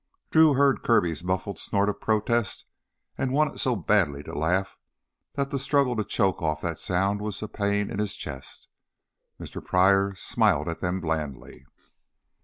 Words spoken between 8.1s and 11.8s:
chest. Mr. Pryor smiled at them blandly.